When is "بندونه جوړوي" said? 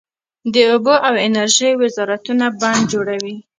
2.39-3.35